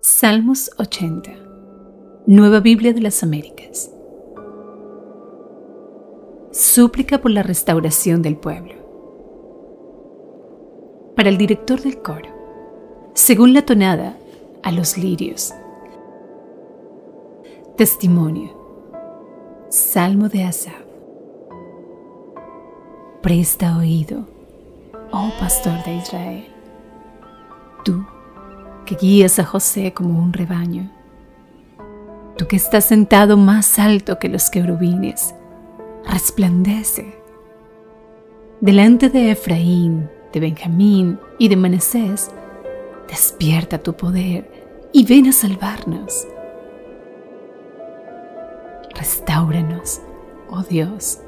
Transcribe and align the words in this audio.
Salmos 0.00 0.70
80. 0.78 1.32
Nueva 2.28 2.60
Biblia 2.60 2.92
de 2.92 3.00
las 3.00 3.24
Américas. 3.24 3.90
Súplica 6.52 7.18
por 7.18 7.32
la 7.32 7.42
restauración 7.42 8.22
del 8.22 8.36
pueblo. 8.36 8.74
Para 11.16 11.30
el 11.30 11.36
director 11.36 11.80
del 11.80 12.00
coro. 12.00 12.30
Según 13.14 13.52
la 13.54 13.66
tonada, 13.66 14.16
a 14.62 14.70
los 14.70 14.96
lirios. 14.96 15.52
Testimonio. 17.76 18.56
Salmo 19.68 20.28
de 20.28 20.44
Asaf. 20.44 20.80
Presta 23.20 23.76
oído, 23.76 24.28
oh 25.10 25.32
pastor 25.40 25.82
de 25.84 25.96
Israel. 25.96 26.46
Tú 27.84 28.04
que 28.88 28.94
guías 28.94 29.38
a 29.38 29.44
José 29.44 29.92
como 29.92 30.18
un 30.18 30.32
rebaño. 30.32 30.90
Tú 32.38 32.46
que 32.46 32.56
estás 32.56 32.86
sentado 32.86 33.36
más 33.36 33.78
alto 33.78 34.18
que 34.18 34.30
los 34.30 34.48
querubines, 34.48 35.34
resplandece. 36.06 37.14
Delante 38.62 39.10
de 39.10 39.32
Efraín, 39.32 40.08
de 40.32 40.40
Benjamín 40.40 41.20
y 41.38 41.48
de 41.48 41.56
Manasés, 41.56 42.30
despierta 43.06 43.76
tu 43.76 43.92
poder 43.92 44.88
y 44.90 45.04
ven 45.04 45.26
a 45.26 45.32
salvarnos. 45.32 46.26
Restáuranos, 48.94 50.00
oh 50.48 50.62
Dios, 50.62 51.18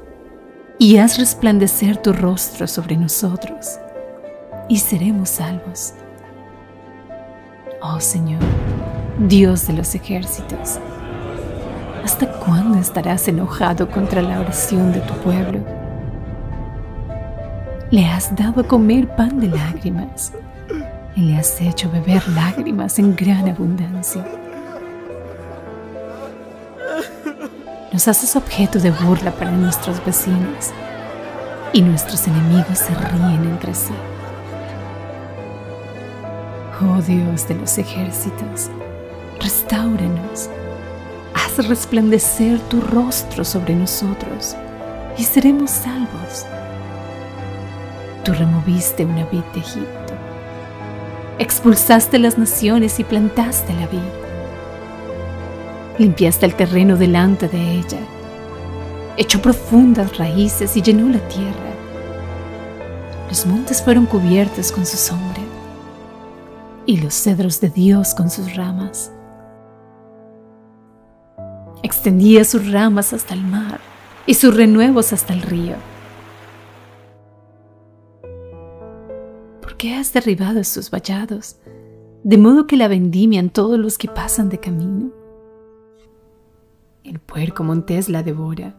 y 0.79 0.97
haz 0.97 1.19
resplandecer 1.19 1.97
tu 1.97 2.11
rostro 2.11 2.65
sobre 2.65 2.97
nosotros, 2.97 3.77
y 4.67 4.79
seremos 4.79 5.29
salvos. 5.29 5.93
Oh 7.83 7.99
Señor, 7.99 8.41
Dios 9.17 9.65
de 9.65 9.73
los 9.73 9.95
ejércitos, 9.95 10.77
¿hasta 12.03 12.27
cuándo 12.27 12.77
estarás 12.77 13.27
enojado 13.27 13.89
contra 13.89 14.21
la 14.21 14.39
oración 14.39 14.93
de 14.93 14.99
tu 14.99 15.15
pueblo? 15.15 15.61
Le 17.89 18.05
has 18.05 18.35
dado 18.35 18.61
a 18.61 18.67
comer 18.67 19.07
pan 19.15 19.39
de 19.39 19.47
lágrimas 19.47 20.31
y 21.15 21.21
le 21.21 21.37
has 21.37 21.59
hecho 21.59 21.89
beber 21.89 22.21
lágrimas 22.29 22.99
en 22.99 23.15
gran 23.15 23.49
abundancia. 23.49 24.23
Nos 27.91 28.07
haces 28.07 28.35
objeto 28.35 28.77
de 28.77 28.91
burla 28.91 29.31
para 29.31 29.49
nuestros 29.49 30.05
vecinos 30.05 30.69
y 31.73 31.81
nuestros 31.81 32.27
enemigos 32.27 32.77
se 32.77 32.93
ríen 32.93 33.43
entre 33.49 33.73
sí. 33.73 33.93
Oh 36.83 36.99
Dios 36.99 37.47
de 37.47 37.53
los 37.53 37.77
ejércitos, 37.77 38.71
restauranos. 39.39 40.49
Haz 41.35 41.67
resplandecer 41.67 42.59
tu 42.69 42.81
rostro 42.81 43.45
sobre 43.45 43.75
nosotros 43.75 44.55
y 45.15 45.23
seremos 45.23 45.69
salvos. 45.69 46.47
Tú 48.23 48.33
removiste 48.33 49.05
una 49.05 49.25
vid 49.25 49.43
de 49.53 49.59
Egipto. 49.59 50.13
Expulsaste 51.37 52.17
las 52.17 52.39
naciones 52.39 52.99
y 52.99 53.03
plantaste 53.03 53.73
la 53.73 53.85
vid. 53.85 53.99
Limpiaste 55.99 56.47
el 56.47 56.55
terreno 56.55 56.95
delante 56.97 57.47
de 57.47 57.73
ella. 57.73 57.99
Echó 59.17 59.39
profundas 59.39 60.17
raíces 60.17 60.75
y 60.75 60.81
llenó 60.81 61.09
la 61.09 61.19
tierra. 61.27 61.75
Los 63.29 63.45
montes 63.45 63.83
fueron 63.83 64.07
cubiertos 64.07 64.71
con 64.71 64.83
su 64.87 64.97
sombra 64.97 65.40
y 66.85 66.97
los 66.97 67.13
cedros 67.13 67.61
de 67.61 67.69
Dios 67.69 68.13
con 68.15 68.29
sus 68.29 68.55
ramas. 68.55 69.11
Extendía 71.83 72.43
sus 72.43 72.71
ramas 72.71 73.13
hasta 73.13 73.33
el 73.33 73.43
mar 73.43 73.79
y 74.25 74.35
sus 74.35 74.55
renuevos 74.55 75.13
hasta 75.13 75.33
el 75.33 75.41
río. 75.41 75.75
¿Por 79.61 79.77
qué 79.77 79.95
has 79.95 80.13
derribado 80.13 80.63
sus 80.63 80.89
vallados, 80.91 81.57
de 82.23 82.37
modo 82.37 82.67
que 82.67 82.77
la 82.77 82.87
vendimian 82.87 83.49
todos 83.49 83.79
los 83.79 83.97
que 83.97 84.07
pasan 84.07 84.49
de 84.49 84.59
camino? 84.59 85.11
El 87.03 87.19
puerco 87.19 87.63
montés 87.63 88.09
la 88.09 88.21
devora, 88.21 88.75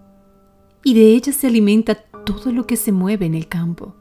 y 0.84 0.94
de 0.94 1.14
ella 1.14 1.32
se 1.32 1.48
alimenta 1.48 1.94
todo 1.94 2.52
lo 2.52 2.66
que 2.66 2.76
se 2.76 2.92
mueve 2.92 3.26
en 3.26 3.34
el 3.34 3.48
campo 3.48 3.96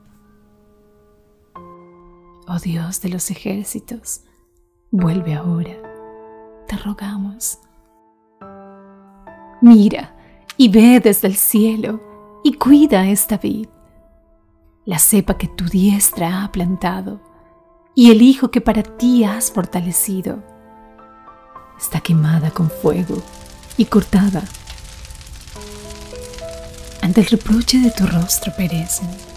oh 2.52 2.60
Dios 2.60 3.02
de 3.02 3.10
los 3.10 3.32
ejércitos, 3.32 4.22
vuelve 4.92 5.36
ahora, 5.36 5.72
te 6.68 6.76
rogamos. 6.76 7.60
Mira 9.62 10.16
y 10.58 10.68
ve 10.68 11.00
desde 11.00 11.30
el 11.30 11.36
cielo 11.36 12.02
y 12.44 12.54
cuida 12.54 13.08
esta 13.08 13.38
vid, 13.38 13.68
la 14.86 15.00
cepa 15.00 15.38
que 15.38 15.48
tu 15.48 15.66
diestra 15.66 16.44
ha 16.44 16.52
plantado 16.52 17.22
y 17.96 18.12
el 18.12 18.22
hijo 18.22 18.52
que 18.52 18.60
para 18.60 18.84
ti 18.84 19.24
has 19.24 19.50
fortalecido. 19.52 20.44
Está 21.80 22.02
quemada 22.02 22.52
con 22.52 22.70
fuego 22.70 23.22
y 23.78 23.86
cortada. 23.86 24.44
Ante 27.02 27.22
el 27.22 27.28
reproche 27.28 27.80
de 27.80 27.92
tu 27.92 28.06
rostro 28.08 28.52
perecen 28.58 29.31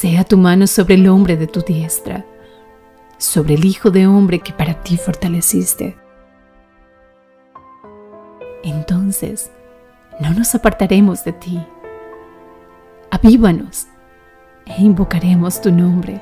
sea 0.00 0.22
tu 0.22 0.38
mano 0.38 0.68
sobre 0.68 0.94
el 0.94 1.08
hombre 1.08 1.36
de 1.36 1.48
tu 1.48 1.60
diestra, 1.60 2.24
sobre 3.16 3.54
el 3.54 3.64
hijo 3.64 3.90
de 3.90 4.06
hombre 4.06 4.38
que 4.38 4.52
para 4.52 4.80
ti 4.84 4.96
fortaleciste. 4.96 5.96
Entonces 8.62 9.50
no 10.20 10.32
nos 10.34 10.54
apartaremos 10.54 11.24
de 11.24 11.32
ti. 11.32 11.60
Avívanos 13.10 13.88
e 14.66 14.80
invocaremos 14.82 15.60
tu 15.60 15.72
nombre. 15.72 16.20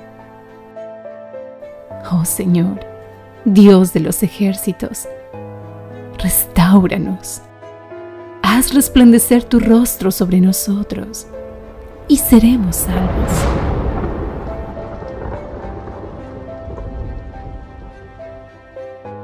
Oh 2.11 2.25
Señor, 2.25 2.81
Dios 3.45 3.93
de 3.93 4.01
los 4.01 4.23
ejércitos, 4.23 5.07
restauranos. 6.17 7.43
Haz 8.41 8.73
resplandecer 8.73 9.45
tu 9.45 9.61
rostro 9.61 10.11
sobre 10.11 10.41
nosotros 10.41 11.27
y 12.09 12.17
seremos 12.17 12.77
salvos. 12.77 13.66